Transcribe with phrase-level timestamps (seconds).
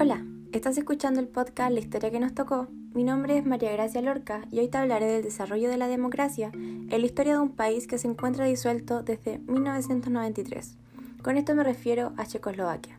[0.00, 2.66] Hola, estás escuchando el podcast La historia que nos tocó.
[2.94, 6.50] Mi nombre es María Gracia Lorca y hoy te hablaré del desarrollo de la democracia
[6.52, 10.76] en la historia de un país que se encuentra disuelto desde 1993.
[11.22, 12.98] Con esto me refiero a Checoslovaquia,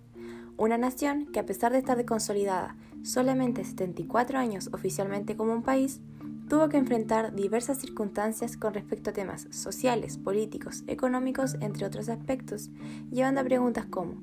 [0.57, 6.00] una nación que a pesar de estar consolidada solamente 74 años oficialmente como un país,
[6.48, 12.70] tuvo que enfrentar diversas circunstancias con respecto a temas sociales, políticos, económicos, entre otros aspectos,
[13.12, 14.21] llevando a preguntas como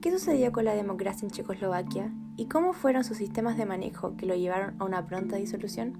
[0.00, 4.26] ¿Qué sucedió con la democracia en Checoslovaquia y cómo fueron sus sistemas de manejo que
[4.26, 5.98] lo llevaron a una pronta disolución?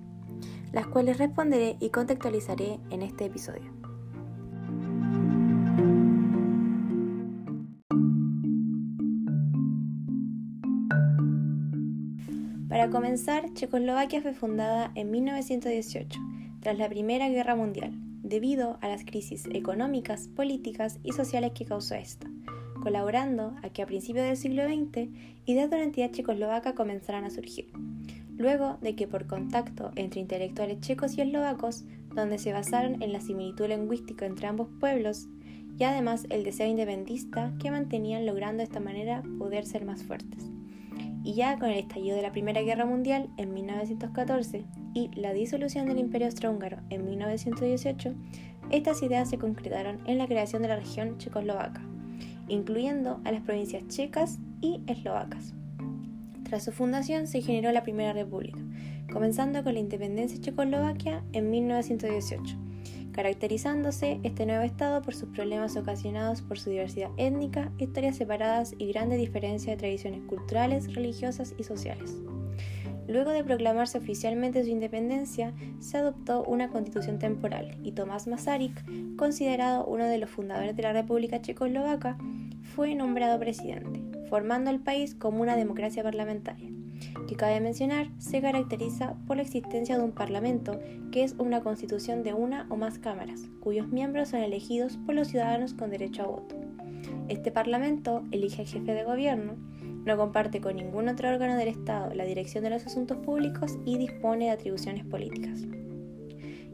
[0.73, 3.86] Las cuales responderé y contextualizaré en este episodio.
[12.87, 16.21] Para comenzar, Checoslovaquia fue fundada en 1918,
[16.61, 17.91] tras la Primera Guerra Mundial,
[18.23, 22.31] debido a las crisis económicas, políticas y sociales que causó esta
[22.81, 25.09] colaborando a que a principios del siglo XX
[25.47, 27.73] ideas de una entidad checoslovaca comenzaran a surgir,
[28.37, 31.85] luego de que por contacto entre intelectuales checos y eslovacos,
[32.15, 35.27] donde se basaron en la similitud lingüística entre ambos pueblos,
[35.77, 40.56] y además el deseo independista que mantenían logrando de esta manera poder ser más fuertes.
[41.27, 45.87] Y ya con el estallido de la Primera Guerra Mundial en 1914 y la disolución
[45.87, 48.15] del Imperio Austrohúngaro en 1918,
[48.71, 51.83] estas ideas se concretaron en la creación de la región checoslovaca,
[52.47, 55.53] incluyendo a las provincias checas y eslovacas.
[56.45, 58.61] Tras su fundación se generó la Primera República,
[59.13, 62.57] comenzando con la independencia de Checoslovaquia en 1918,
[63.17, 68.93] caracterizándose este nuevo Estado por sus problemas ocasionados por su diversidad étnica, historias separadas y
[68.93, 72.15] grandes diferencias de tradiciones culturales, religiosas y sociales.
[73.09, 79.87] Luego de proclamarse oficialmente su independencia, se adoptó una constitución temporal y Tomás Masaryk, considerado
[79.87, 82.19] uno de los fundadores de la República Checoslovaca,
[82.75, 86.69] fue nombrado presidente, formando al país como una democracia parlamentaria,
[87.29, 90.79] que cabe mencionar se caracteriza por la existencia de un parlamento,
[91.11, 95.29] que es una constitución de una o más cámaras, cuyos miembros son elegidos por los
[95.29, 96.57] ciudadanos con derecho a voto.
[97.29, 99.55] Este parlamento elige al jefe de gobierno,
[100.05, 103.99] no comparte con ningún otro órgano del Estado la dirección de los asuntos públicos y
[103.99, 105.67] dispone de atribuciones políticas.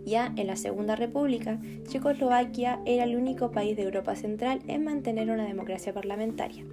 [0.05, 5.31] Ya en la Segunda República, Checoslovaquia era el único país de Europa Central en mantener
[5.31, 6.65] una democracia parlamentaria,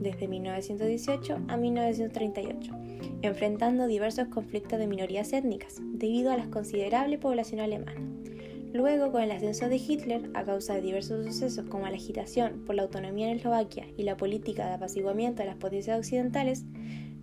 [0.00, 2.72] desde 1918 a 1938,
[3.22, 8.00] enfrentando diversos conflictos de minorías étnicas, debido a la considerable población alemana.
[8.72, 12.74] Luego, con el ascenso de Hitler, a causa de diversos sucesos como la agitación por
[12.74, 16.66] la autonomía en Eslovaquia y la política de apaciguamiento de las potencias occidentales,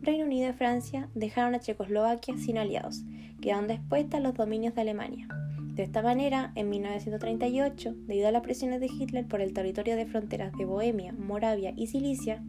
[0.01, 3.03] Reino Unido y Francia dejaron a Checoslovaquia sin aliados,
[3.41, 5.27] quedando expuestas a los dominios de Alemania.
[5.75, 10.05] De esta manera, en 1938, debido a las presiones de Hitler por el territorio de
[10.05, 12.41] fronteras de Bohemia, Moravia y Sicilia,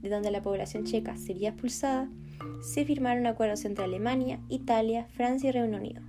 [0.00, 2.10] de donde la población checa sería expulsada,
[2.60, 6.02] se firmaron acuerdos entre Alemania, Italia, Francia y Reino Unido.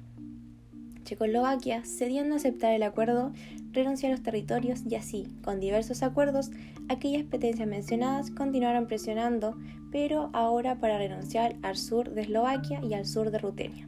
[1.04, 3.32] Checoslovaquia, cediendo a aceptar el acuerdo,
[3.72, 6.52] renunció a los territorios y así, con diversos acuerdos,
[6.90, 9.56] aquellas potencias mencionadas continuaron presionando,
[9.92, 13.88] pero ahora para renunciar al sur de Eslovaquia y al sur de Rutenia.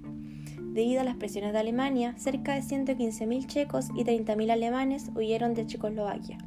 [0.74, 5.66] Debido a las presiones de Alemania, cerca de 115.000 checos y 30.000 alemanes huyeron de
[5.66, 6.38] Checoslovaquia,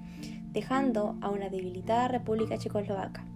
[0.52, 3.26] dejando a una debilitada República Checoslovaca.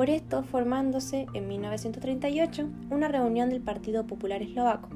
[0.00, 4.88] Por esto, formándose en 1938 una reunión del Partido Popular Eslovaco,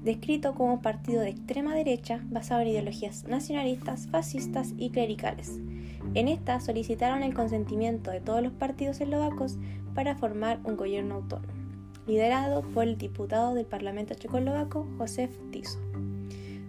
[0.00, 5.58] descrito como partido de extrema derecha basado en ideologías nacionalistas, fascistas y clericales.
[6.14, 9.58] En esta solicitaron el consentimiento de todos los partidos eslovacos
[9.92, 11.52] para formar un gobierno autónomo,
[12.06, 15.80] liderado por el diputado del Parlamento checoslovaco Josef Tiso.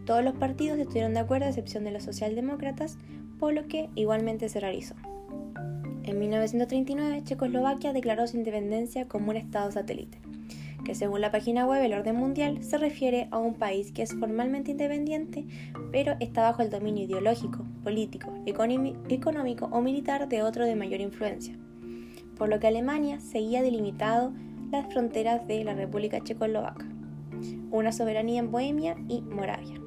[0.07, 2.97] Todos los partidos estuvieron de acuerdo a excepción de los socialdemócratas,
[3.38, 4.95] por lo que igualmente se realizó.
[6.06, 10.20] En 1939, Checoslovaquia declaró su independencia como un estado satélite
[10.86, 14.14] que según la página web El Orden Mundial se refiere a un país que es
[14.14, 15.44] formalmente independiente,
[15.92, 21.56] pero está bajo el dominio ideológico, político, económico o militar de otro de mayor influencia,
[22.38, 24.31] por lo que Alemania seguía delimitado
[24.72, 26.86] las fronteras de la República Checoslovaca,
[27.72, 29.81] una soberanía en Bohemia y Moravia.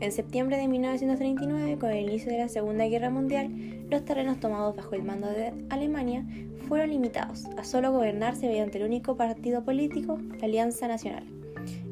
[0.00, 3.50] En septiembre de 1939, con el inicio de la Segunda Guerra Mundial,
[3.90, 6.26] los terrenos tomados bajo el mando de Alemania
[6.68, 11.24] fueron limitados a solo gobernarse mediante el único partido político, la Alianza Nacional,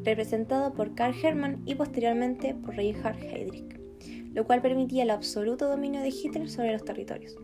[0.03, 3.79] representado por Karl Hermann y posteriormente por Reinhard Heydrich,
[4.33, 7.37] lo cual permitía el absoluto dominio de Hitler sobre los territorios.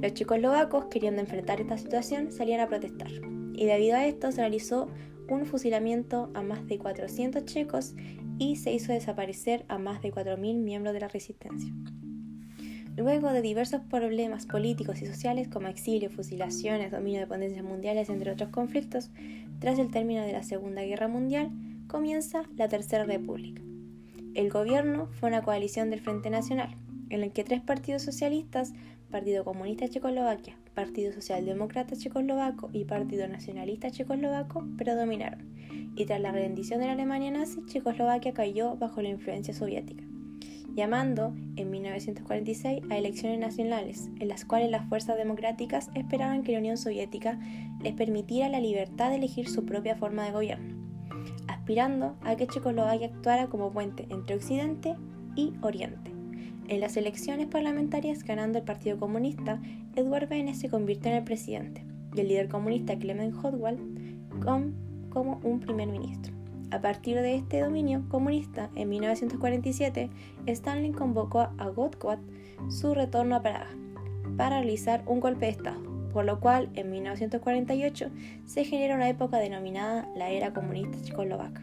[0.00, 3.10] Los checoslovacos, queriendo enfrentar esta situación, salían a protestar,
[3.54, 4.88] y debido a esto se realizó
[5.28, 7.94] un fusilamiento a más de 400 checos
[8.38, 11.72] y se hizo desaparecer a más de 4.000 miembros de la resistencia.
[12.96, 18.30] Luego de diversos problemas políticos y sociales como exilio, fusilaciones, dominio de potencias mundiales, entre
[18.30, 19.10] otros conflictos,
[19.58, 21.50] tras el término de la Segunda Guerra Mundial,
[21.88, 23.62] comienza la Tercera República.
[24.34, 26.76] El gobierno fue una coalición del Frente Nacional,
[27.10, 28.72] en el que tres partidos socialistas,
[29.10, 35.52] Partido Comunista Checoslovaquia, Partido Socialdemócrata Checoslovaco y Partido Nacionalista Checoslovaco predominaron,
[35.96, 40.04] y tras la rendición de la Alemania nazi, Checoslovaquia cayó bajo la influencia soviética
[40.74, 46.58] llamando en 1946 a elecciones nacionales, en las cuales las fuerzas democráticas esperaban que la
[46.58, 47.38] Unión Soviética
[47.80, 50.74] les permitiera la libertad de elegir su propia forma de gobierno,
[51.46, 54.96] aspirando a que Checoslovaquia actuara como puente entre Occidente
[55.36, 56.12] y Oriente.
[56.66, 59.60] En las elecciones parlamentarias, ganando el Partido Comunista,
[59.94, 61.84] Eduard Benes se convirtió en el presidente
[62.14, 63.80] y el líder comunista Clement Hotwald
[65.10, 66.33] como un primer ministro.
[66.74, 70.10] A partir de este dominio comunista, en 1947,
[70.46, 72.18] Stalin convocó a Gotkwat
[72.68, 73.68] su retorno a Praga
[74.36, 75.80] para realizar un golpe de Estado,
[76.12, 78.10] por lo cual en 1948
[78.44, 81.62] se genera una época denominada la era comunista checoslovaca,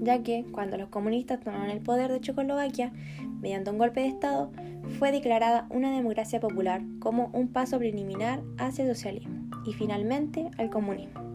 [0.00, 2.92] ya que cuando los comunistas tomaron el poder de Checoslovaquia
[3.40, 4.52] mediante un golpe de Estado,
[5.00, 10.70] fue declarada una democracia popular como un paso preliminar hacia el socialismo y finalmente al
[10.70, 11.33] comunismo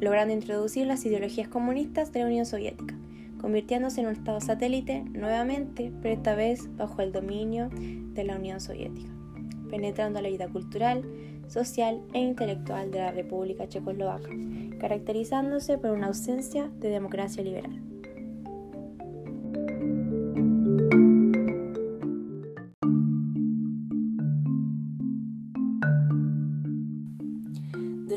[0.00, 2.94] logrando introducir las ideologías comunistas de la Unión Soviética,
[3.40, 8.60] convirtiéndose en un Estado satélite nuevamente, pero esta vez bajo el dominio de la Unión
[8.60, 9.08] Soviética,
[9.70, 11.04] penetrando la vida cultural,
[11.48, 14.30] social e intelectual de la República Checoslovaca,
[14.78, 17.93] caracterizándose por una ausencia de democracia liberal.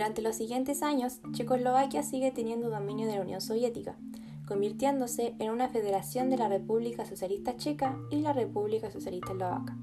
[0.07, 3.97] Durante los siguientes años, Checoslovaquia sigue teniendo dominio de la Unión Soviética,
[4.47, 9.75] convirtiéndose en una federación de la República Socialista Checa y la República Socialista Eslovaca.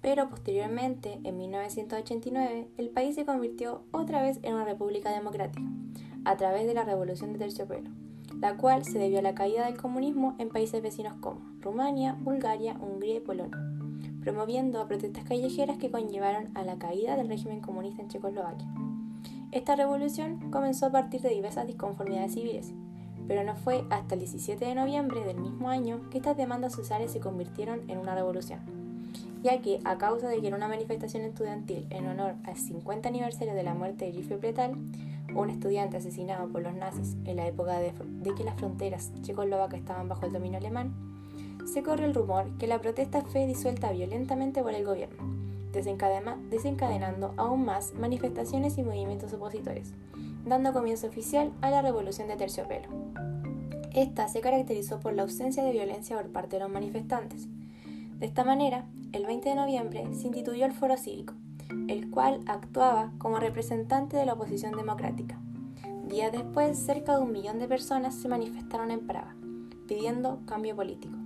[0.00, 5.68] Pero posteriormente, en 1989, el país se convirtió otra vez en una república democrática,
[6.24, 7.90] a través de la Revolución de Terciopelo,
[8.40, 12.78] la cual se debió a la caída del comunismo en países vecinos como Rumania, Bulgaria,
[12.80, 13.58] Hungría y Polonia,
[14.22, 18.91] promoviendo protestas callejeras que conllevaron a la caída del régimen comunista en Checoslovaquia.
[19.52, 22.72] Esta revolución comenzó a partir de diversas disconformidades civiles,
[23.28, 27.12] pero no fue hasta el 17 de noviembre del mismo año que estas demandas sociales
[27.12, 28.60] se convirtieron en una revolución,
[29.42, 33.52] ya que a causa de que en una manifestación estudiantil en honor al 50 aniversario
[33.52, 34.72] de la muerte de Giffey Pretal,
[35.34, 39.80] un estudiante asesinado por los nazis en la época de, de que las fronteras checoslovacas
[39.80, 40.94] estaban bajo el dominio alemán,
[41.70, 45.41] se corre el rumor que la protesta fue disuelta violentamente por el gobierno,
[45.72, 49.92] desencadenando aún más manifestaciones y movimientos opositores,
[50.44, 52.88] dando comienzo oficial a la Revolución de Terciopelo.
[53.94, 57.48] Esta se caracterizó por la ausencia de violencia por parte de los manifestantes.
[58.18, 61.34] De esta manera, el 20 de noviembre se instituyó el Foro Cívico,
[61.88, 65.38] el cual actuaba como representante de la oposición democrática.
[66.06, 69.34] Días después, cerca de un millón de personas se manifestaron en Praga,
[69.86, 71.21] pidiendo cambio político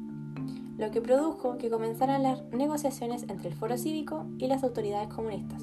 [0.79, 5.63] lo que produjo que comenzaran las negociaciones entre el Foro Cívico y las autoridades comunistas.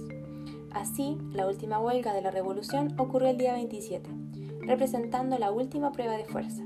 [0.72, 4.10] Así, la última huelga de la revolución ocurrió el día 27,
[4.62, 6.64] representando la última prueba de fuerza,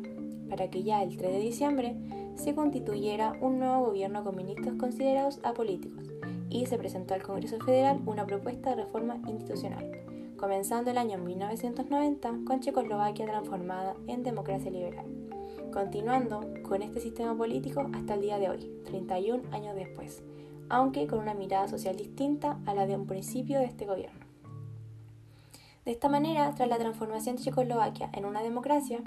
[0.50, 1.98] para que ya el 3 de diciembre
[2.36, 6.06] se constituyera un nuevo gobierno con ministros considerados apolíticos
[6.50, 9.92] y se presentó al Congreso Federal una propuesta de reforma institucional,
[10.38, 15.17] comenzando el año 1990 con Checoslovaquia transformada en democracia liberal
[15.78, 20.24] continuando con este sistema político hasta el día de hoy, 31 años después,
[20.70, 24.26] aunque con una mirada social distinta a la de un principio de este gobierno.
[25.86, 29.04] De esta manera, tras la transformación de Checoslovaquia en una democracia,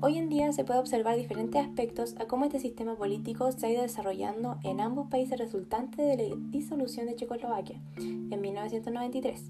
[0.00, 3.70] hoy en día se puede observar diferentes aspectos a cómo este sistema político se ha
[3.72, 9.42] ido desarrollando en ambos países resultantes de la disolución de Checoslovaquia en 1993.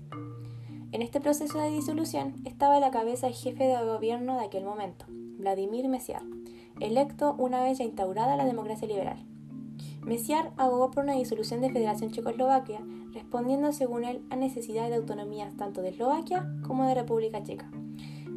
[0.92, 4.64] En este proceso de disolución estaba a la cabeza el jefe de gobierno de aquel
[4.64, 6.23] momento, Vladimir Messiar,
[6.81, 9.25] electo una vez ya instaurada la democracia liberal.
[10.04, 12.81] Messiar abogó por una disolución de Federación Checoslovaquia,
[13.12, 17.71] respondiendo según él a necesidades de autonomía tanto de Eslovaquia como de República Checa,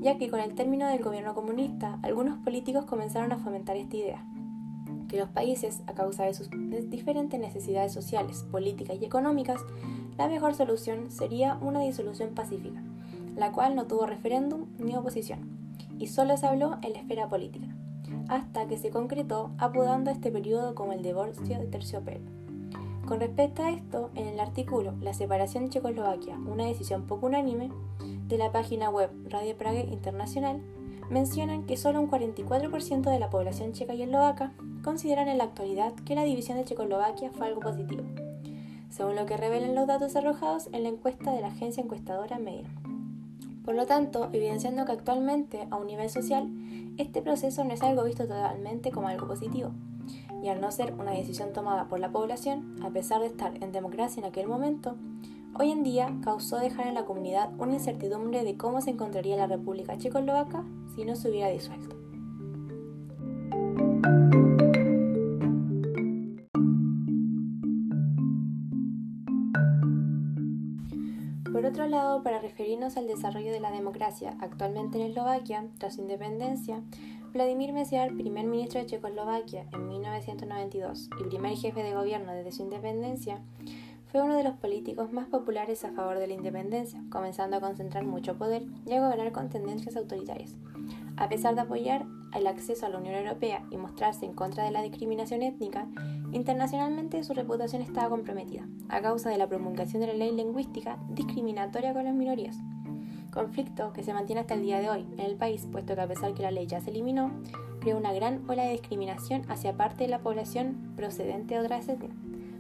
[0.02, 4.26] ya que con el término del gobierno comunista, algunos políticos comenzaron a fomentar esta idea,
[5.10, 6.50] que los países, a causa de sus
[6.90, 9.62] diferentes necesidades sociales, políticas y económicas,
[10.18, 12.82] la mejor solución sería una disolución pacífica,
[13.36, 15.50] la cual no tuvo referéndum ni oposición,
[16.00, 17.68] y solo se habló en la esfera política
[18.30, 22.26] hasta que se concretó apodando este periodo como el divorcio de terciopelo.
[23.08, 27.72] Con respecto a esto, en el artículo La separación de Checoslovaquia, una decisión poco unánime,
[28.28, 30.62] de la página web Radio Prague Internacional,
[31.10, 34.52] mencionan que solo un 44% de la población checa y eslovaca
[34.84, 38.04] consideran en la actualidad que la división de Checoslovaquia fue algo positivo,
[38.90, 42.68] según lo que revelan los datos arrojados en la encuesta de la agencia encuestadora Media.
[43.68, 46.48] Por lo tanto, evidenciando que actualmente, a un nivel social,
[46.96, 49.72] este proceso no es algo visto totalmente como algo positivo,
[50.42, 53.74] y al no ser una decisión tomada por la población, a pesar de estar en
[53.74, 54.96] democracia en aquel momento,
[55.54, 59.48] hoy en día causó dejar en la comunidad una incertidumbre de cómo se encontraría la
[59.48, 60.64] República Checoslovaca
[60.96, 62.07] si no se hubiera disuelto.
[71.58, 76.02] Por otro lado, para referirnos al desarrollo de la democracia actualmente en Eslovaquia, tras su
[76.02, 76.84] independencia,
[77.34, 82.62] Vladimir Mesiar, primer ministro de Checoslovaquia en 1992 y primer jefe de gobierno desde su
[82.62, 83.42] independencia,
[84.12, 88.06] fue uno de los políticos más populares a favor de la independencia, comenzando a concentrar
[88.06, 90.54] mucho poder y a gobernar con tendencias autoritarias.
[91.16, 94.70] A pesar de apoyar el acceso a la Unión Europea y mostrarse en contra de
[94.70, 95.88] la discriminación étnica,
[96.32, 101.94] internacionalmente su reputación estaba comprometida, a causa de la promulgación de la ley lingüística discriminatoria
[101.94, 102.58] con las minorías.
[103.32, 106.08] Conflicto que se mantiene hasta el día de hoy en el país, puesto que a
[106.08, 107.32] pesar que la ley ya se eliminó,
[107.80, 112.16] creó una gran ola de discriminación hacia parte de la población procedente de otras etnias,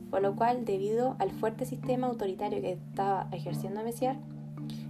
[0.09, 4.17] por lo cual, debido al fuerte sistema autoritario que estaba ejerciendo Messiar,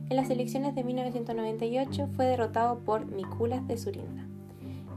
[0.09, 4.25] en las elecciones de 1998 fue derrotado por Mikulas de Surinda,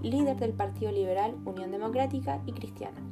[0.02, 3.09] líder del Partido Liberal Unión Democrática y Cristiana,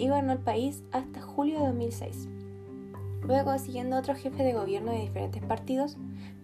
[0.00, 2.28] y gobernó el país hasta julio de 2006.
[3.22, 5.96] Luego siguiendo otros jefes de gobierno de diferentes partidos,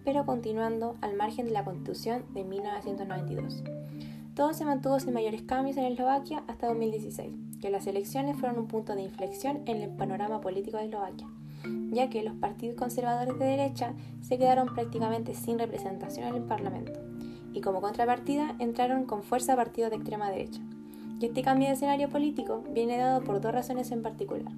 [0.05, 3.63] pero continuando al margen de la Constitución de 1992.
[4.35, 8.67] Todo se mantuvo sin mayores cambios en Eslovaquia hasta 2016, que las elecciones fueron un
[8.67, 11.27] punto de inflexión en el panorama político de Eslovaquia
[11.91, 16.99] ya que los partidos conservadores de derecha se quedaron prácticamente sin representación en el Parlamento,
[17.53, 20.61] y como contrapartida entraron con fuerza partidos de extrema derecha.
[21.19, 24.51] Y este cambio de escenario político viene dado por dos razones en particular.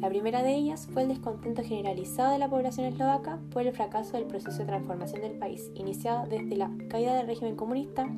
[0.00, 4.16] La primera de ellas fue el descontento generalizado de la población eslovaca por el fracaso
[4.16, 8.08] del proceso de transformación del país, iniciado desde la caída del régimen comunista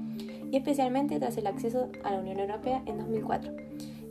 [0.50, 3.52] y especialmente tras el acceso a la Unión Europea en 2004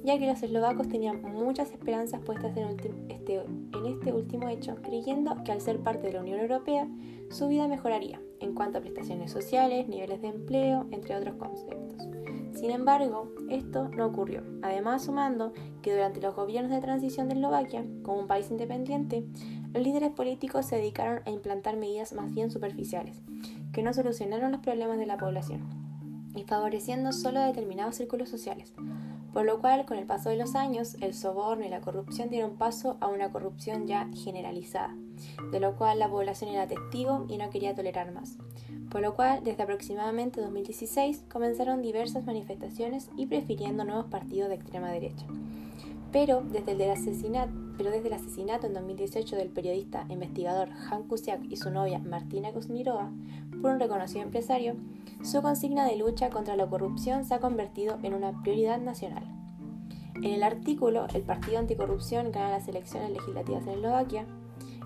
[0.03, 2.69] ya que los eslovacos tenían muchas esperanzas puestas en,
[3.09, 6.87] este, en este último hecho, creyendo que al ser parte de la Unión Europea,
[7.29, 12.20] su vida mejoraría en cuanto a prestaciones sociales, niveles de empleo, entre otros conceptos.
[12.61, 15.51] Sin embargo, esto no ocurrió, además sumando
[15.81, 19.25] que durante los gobiernos de transición de Eslovaquia, como un país independiente,
[19.73, 23.19] los líderes políticos se dedicaron a implantar medidas más bien superficiales,
[23.73, 25.63] que no solucionaron los problemas de la población,
[26.35, 28.75] y favoreciendo solo determinados círculos sociales,
[29.33, 32.57] por lo cual con el paso de los años el soborno y la corrupción dieron
[32.57, 34.95] paso a una corrupción ya generalizada,
[35.51, 38.37] de lo cual la población era testigo y no quería tolerar más.
[38.91, 44.91] Por lo cual, desde aproximadamente 2016 comenzaron diversas manifestaciones y prefiriendo nuevos partidos de extrema
[44.91, 45.25] derecha.
[46.11, 51.03] Pero desde el, asesinato, pero desde el asesinato en 2018 del periodista e investigador Han
[51.03, 53.09] Kusiak y su novia Martina Kuznirova
[53.61, 54.75] por un reconocido empresario,
[55.23, 59.23] su consigna de lucha contra la corrupción se ha convertido en una prioridad nacional.
[60.15, 64.25] En el artículo El Partido Anticorrupción gana las elecciones legislativas en Eslovaquia,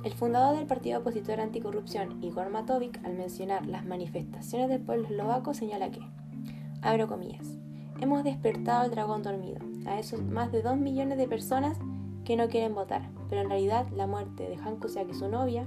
[0.06, 5.56] el fundador del Partido Opositor Anticorrupción, Igor Matovic, al mencionar las manifestaciones del pueblo eslovaco,
[5.56, 6.00] señala que,
[6.84, 7.58] abro comillas,
[8.00, 9.58] hemos despertado al dragón dormido,
[9.88, 11.80] a esos más de 2 millones de personas
[12.24, 15.66] que no quieren votar, pero en realidad la muerte de Han Kusiak y su novia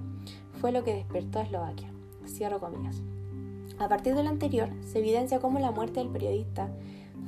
[0.61, 1.90] fue lo que despertó a Eslovaquia.
[2.25, 3.02] Cierro comillas.
[3.80, 6.68] A partir de lo anterior, se evidencia cómo la muerte del periodista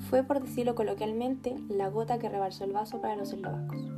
[0.09, 3.90] fue, por decirlo coloquialmente, la gota que rebalsó el vaso para los eslovacos,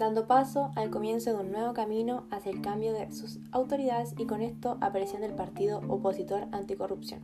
[0.00, 4.24] dando paso al comienzo de un nuevo camino hacia el cambio de sus autoridades y
[4.24, 7.20] con esto apareciendo el partido opositor anticorrupción,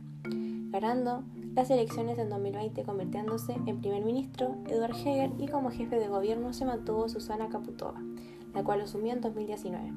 [0.69, 1.23] ganando
[1.55, 6.53] las elecciones en 2020 convirtiéndose en primer ministro Eduard Heger y como jefe de gobierno
[6.53, 7.99] se mantuvo Susana Kaputova,
[8.53, 9.91] la cual asumió en 2019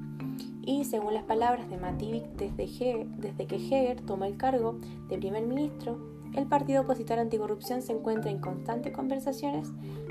[0.62, 4.78] y según las palabras de Mativic, desde, desde que Heger tomó el cargo
[5.10, 5.98] de primer ministro,
[6.34, 9.68] el partido opositor anticorrupción se encuentra en constantes conversaciones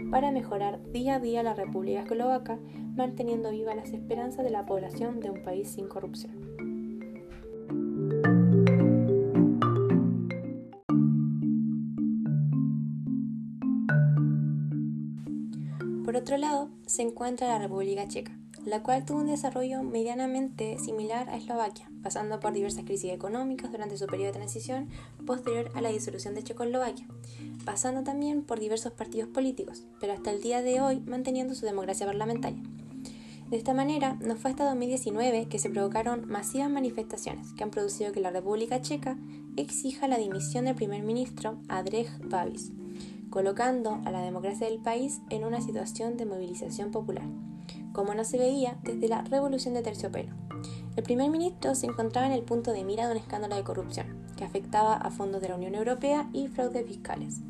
[0.10, 2.60] para mejorar día a día la República Eslovaca,
[2.96, 6.34] manteniendo vivas las esperanzas de la población de un país sin corrupción.
[16.04, 21.30] Por otro lado, se encuentra la República Checa, la cual tuvo un desarrollo medianamente similar
[21.30, 24.90] a Eslovaquia, pasando por diversas crisis económicas durante su periodo de transición
[25.26, 27.08] posterior a la disolución de Checoslovaquia,
[27.66, 32.06] pasando también por diversos partidos políticos, pero hasta el día de hoy manteniendo su democracia
[32.06, 32.62] parlamentaria.
[33.50, 38.12] De esta manera, no fue hasta 2019 que se provocaron masivas manifestaciones que han producido
[38.12, 39.18] que la República Checa
[39.56, 42.72] exija la dimisión del primer ministro Andrej Babis,
[43.32, 47.26] colocando a la democracia del país en una situación de movilización popular
[47.94, 50.34] como no se veía desde la Revolución de Terciopelo.
[50.96, 54.08] El primer ministro se encontraba en el punto de mira de un escándalo de corrupción
[54.36, 57.42] que afectaba a fondos de la Unión Europea y fraudes fiscales,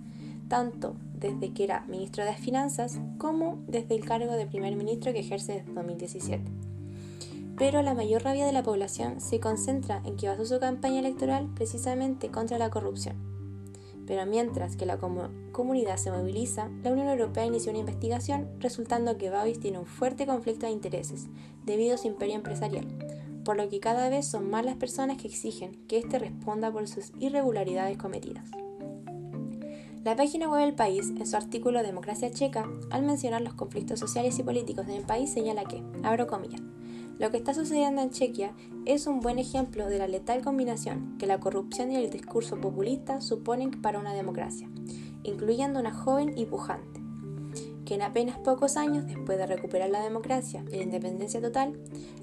[0.48, 5.20] tanto desde que era ministro de Finanzas como desde el cargo de primer ministro que
[5.20, 6.44] ejerce desde 2017.
[7.58, 11.50] Pero la mayor rabia de la población se concentra en que basó su campaña electoral
[11.56, 13.39] precisamente contra la corrupción.
[14.10, 19.30] Pero mientras que la comunidad se moviliza, la Unión Europea inició una investigación resultando que
[19.30, 21.28] Babis tiene un fuerte conflicto de intereses
[21.64, 22.88] debido a su imperio empresarial,
[23.46, 26.88] por lo que cada vez son más las personas que exigen que éste responda por
[26.88, 28.50] sus irregularidades cometidas.
[30.04, 34.40] La página web del país, en su artículo Democracia Checa, al mencionar los conflictos sociales
[34.40, 36.64] y políticos en el país, señala que, abro comillas,
[37.20, 38.54] lo que está sucediendo en Chequia
[38.86, 43.20] es un buen ejemplo de la letal combinación que la corrupción y el discurso populista
[43.20, 44.70] suponen para una democracia,
[45.24, 47.02] incluyendo una joven y pujante,
[47.84, 51.78] que en apenas pocos años después de recuperar la democracia y la independencia total,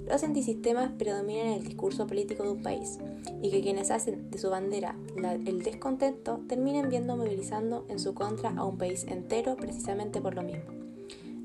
[0.09, 2.99] los antisistemas predominan en el discurso político de un país
[3.43, 4.97] y que quienes hacen de su bandera
[5.45, 10.43] el descontento terminen viendo movilizando en su contra a un país entero precisamente por lo
[10.43, 10.86] mismo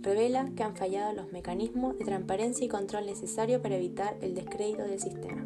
[0.02, 4.84] revela que han fallado los mecanismos de transparencia y control necesarios para evitar el descrédito
[4.84, 5.46] del sistema.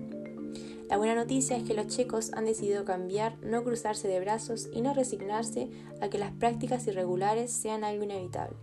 [0.90, 4.82] La buena noticia es que los checos han decidido cambiar, no cruzarse de brazos y
[4.82, 5.70] no resignarse
[6.00, 8.56] a que las prácticas irregulares sean algo inevitable.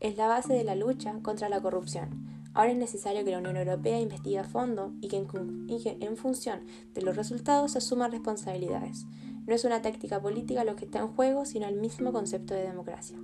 [0.00, 2.50] Es la base de la lucha contra la corrupción.
[2.54, 5.96] Ahora es necesario que la Unión Europea investigue a fondo y que en, y que
[6.00, 9.06] en función de los resultados asuma responsabilidades.
[9.46, 12.62] No es una táctica política lo que está en juego, sino el mismo concepto de
[12.62, 13.16] democracia.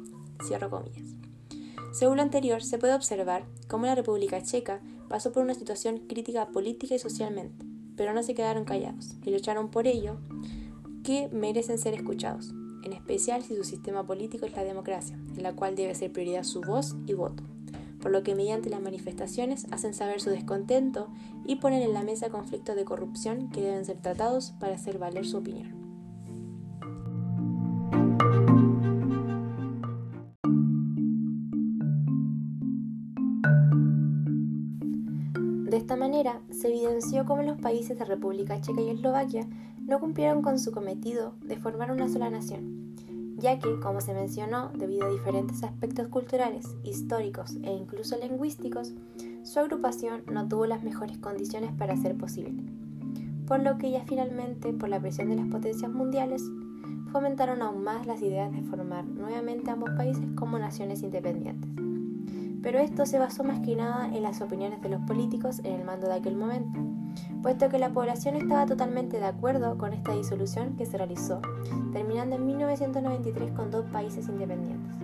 [0.46, 1.14] Cierro comillas.
[1.92, 6.48] Según lo anterior, se puede observar cómo la República Checa pasó por una situación crítica
[6.48, 7.64] política y socialmente,
[7.96, 10.18] pero no se quedaron callados y lucharon por ello
[11.02, 12.54] que merecen ser escuchados,
[12.84, 16.44] en especial si su sistema político es la democracia, en la cual debe ser prioridad
[16.44, 17.42] su voz y voto,
[18.00, 21.08] por lo que mediante las manifestaciones hacen saber su descontento
[21.44, 25.26] y ponen en la mesa conflictos de corrupción que deben ser tratados para hacer valer
[25.26, 25.79] su opinión.
[36.50, 39.46] Se evidenció cómo los países de República Checa y Eslovaquia
[39.86, 42.94] no cumplieron con su cometido de formar una sola nación,
[43.38, 48.92] ya que, como se mencionó, debido a diferentes aspectos culturales, históricos e incluso lingüísticos,
[49.42, 52.64] su agrupación no tuvo las mejores condiciones para ser posible,
[53.46, 56.42] por lo que ya finalmente, por la presión de las potencias mundiales,
[57.12, 61.79] fomentaron aún más las ideas de formar nuevamente ambos países como naciones independientes
[62.62, 65.84] pero esto se basó más que nada en las opiniones de los políticos en el
[65.84, 66.80] mando de aquel momento,
[67.42, 71.40] puesto que la población estaba totalmente de acuerdo con esta disolución que se realizó,
[71.92, 74.94] terminando en 1993 con dos países independientes,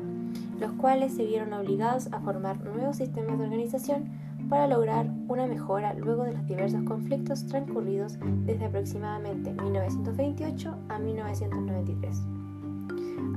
[0.61, 4.05] los cuales se vieron obligados a formar nuevos sistemas de organización
[4.49, 12.23] para lograr una mejora luego de los diversos conflictos transcurridos desde aproximadamente 1928 a 1993.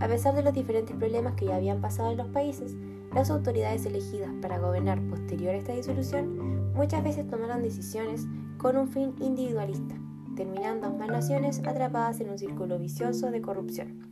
[0.01, 2.75] A pesar de los diferentes problemas que ya habían pasado en los países,
[3.13, 8.87] las autoridades elegidas para gobernar posterior a esta disolución muchas veces tomaron decisiones con un
[8.87, 9.95] fin individualista,
[10.35, 14.09] terminando ambas naciones atrapadas en un círculo vicioso de corrupción.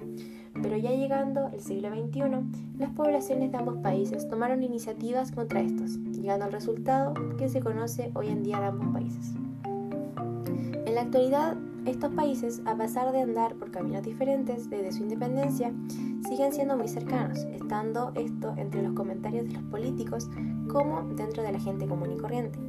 [0.62, 2.21] Pero ya llegando el siglo XXI,
[2.80, 8.12] las poblaciones de ambos países tomaron iniciativas contra estos, llegando al resultado que se conoce
[8.15, 9.34] hoy en día de ambos países.
[10.86, 11.56] En la actualidad,
[11.88, 15.71] estos países, a pesar de andar por caminos diferentes desde su independencia,
[16.28, 20.30] siguen siendo muy cercanos, estando esto entre los comentarios de los políticos
[20.69, 22.60] como dentro de la gente común y corriente.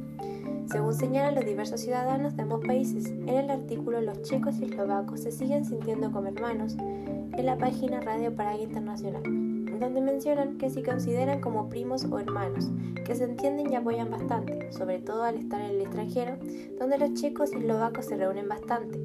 [0.71, 5.21] Según señalan los diversos ciudadanos de ambos países, en el artículo los checos y eslovacos
[5.21, 9.48] se siguen sintiendo como hermanos en la página Radio Praga Internacional
[9.79, 12.69] donde mencionan que se consideran como primos o hermanos,
[13.05, 16.37] que se entienden y apoyan bastante, sobre todo al estar en el extranjero,
[16.77, 18.99] donde los checos y eslovacos se reúnen bastante,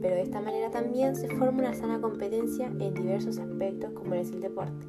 [0.00, 4.30] pero de esta manera también se forma una sana competencia en diversos aspectos como es
[4.30, 4.86] el deporte.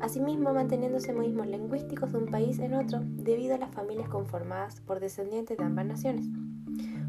[0.00, 5.00] Asimismo, manteniéndose modismos lingüísticos de un país en otro debido a las familias conformadas por
[5.00, 6.26] descendientes de ambas naciones.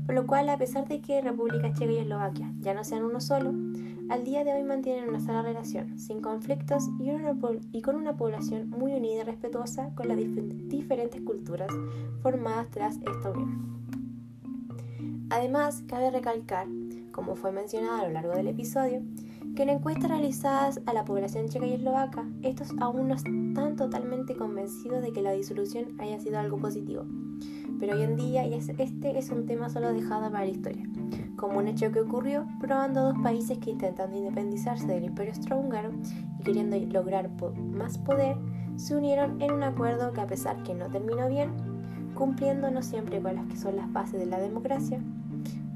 [0.06, 3.20] Por lo cual, a pesar de que República Checa y Eslovaquia ya no sean uno
[3.20, 3.54] solo,
[4.10, 6.84] al día de hoy mantienen una sana relación, sin conflictos
[7.72, 11.70] y, con una población muy unida y respetuosa con las diferentes culturas
[12.22, 13.66] formadas tras esta unión.
[15.30, 16.68] Además, cabe recalcar,
[17.12, 19.02] como fue mencionado a lo largo del episodio,
[19.56, 24.36] que en encuestas realizadas a la población checa y eslovaca, estos aún no están totalmente
[24.36, 27.06] convencidos de que la disolución haya sido algo positivo.
[27.80, 30.86] Pero hoy en día este es un tema solo dejado para la historia
[31.36, 35.92] como un hecho que ocurrió probando dos países que intentando independizarse del imperio austrohúngaro
[36.40, 38.38] y queriendo lograr más poder,
[38.78, 41.52] se unieron en un acuerdo que a pesar que no terminó bien,
[42.14, 45.00] cumpliendo no siempre con las que son las bases de la democracia,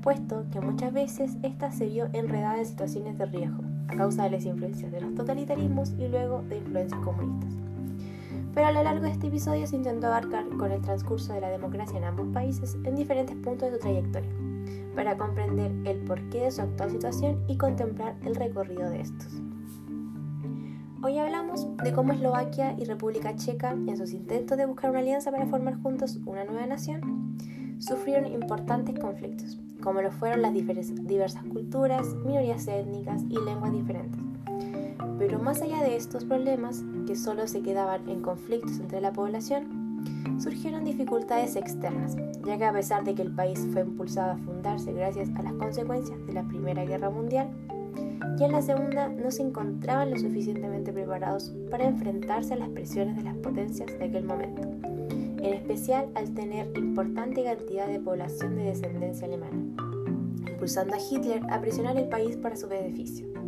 [0.01, 4.31] puesto que muchas veces ésta se vio enredada en situaciones de riesgo a causa de
[4.31, 7.68] las influencias de los totalitarismos y luego de influencias comunistas.
[8.53, 11.49] Pero a lo largo de este episodio se intentó abarcar con el transcurso de la
[11.49, 14.29] democracia en ambos países en diferentes puntos de su trayectoria,
[14.95, 19.41] para comprender el porqué de su actual situación y contemplar el recorrido de estos.
[21.01, 25.31] Hoy hablamos de cómo Eslovaquia y República Checa, en sus intentos de buscar una alianza
[25.31, 27.37] para formar juntos una nueva nación,
[27.79, 34.28] sufrieron importantes conflictos, como lo fueron las diversas culturas, minorías étnicas y lenguas diferentes.
[35.19, 40.39] Pero más allá de estos problemas, que solo se quedaban en conflictos entre la población,
[40.39, 44.93] surgieron dificultades externas, ya que a pesar de que el país fue impulsado a fundarse
[44.93, 47.49] gracias a las consecuencias de la Primera Guerra Mundial,
[48.37, 53.17] ya en la Segunda no se encontraban lo suficientemente preparados para enfrentarse a las presiones
[53.17, 54.61] de las potencias de aquel momento
[55.41, 59.57] en especial al tener importante cantidad de población de descendencia alemana,
[60.47, 63.38] impulsando a Hitler a presionar el país para su beneficio.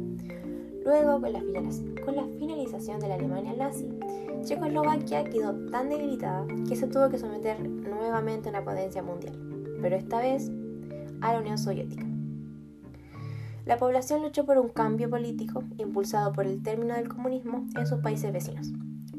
[0.84, 3.88] Luego, con la, finalización de la Alemania nazi,
[4.44, 9.38] Checoslovaquia quedó tan debilitada que se tuvo que someter nuevamente a una potencia mundial,
[9.82, 10.52] pero esta vez
[11.22, 12.06] a la Unión Soviética.
[13.66, 18.00] La población luchó por un cambio político impulsado por el término del comunismo en sus
[18.00, 18.72] países vecinos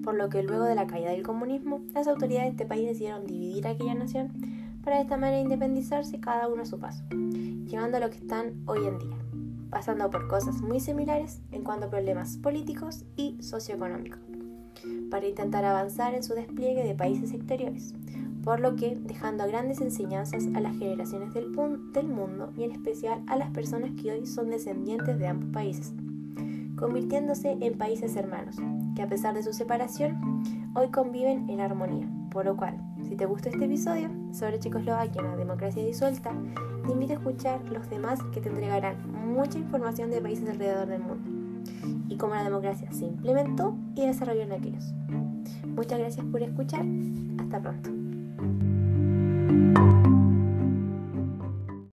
[0.02, 3.26] por lo que luego de la caída del comunismo, las autoridades de este país decidieron
[3.26, 4.32] dividir aquella nación
[4.82, 8.62] para de esta manera independizarse cada uno a su paso, llegando a lo que están
[8.66, 9.16] hoy en día,
[9.72, 14.20] pasando por cosas muy similares en cuanto a problemas políticos y socioeconómicos,
[15.10, 17.94] para intentar avanzar en su despliegue de países exteriores,
[18.44, 21.56] por lo que dejando grandes enseñanzas a las generaciones del,
[21.92, 25.94] del mundo y en especial a las personas que hoy son descendientes de ambos países,
[26.76, 28.56] convirtiéndose en países hermanos,
[28.94, 30.42] que a pesar de su separación,
[30.74, 32.08] hoy conviven en armonía.
[32.30, 36.34] Por lo cual, si te gustó este episodio sobre Checoslovaquia, una democracia disuelta,
[36.84, 41.02] te invito a escuchar los demás que te entregarán mucha información de países alrededor del
[41.02, 41.42] mundo
[42.08, 44.92] y cómo la democracia se implementó y desarrolló en aquellos.
[45.74, 46.84] Muchas gracias por escuchar.
[47.38, 47.90] Hasta pronto.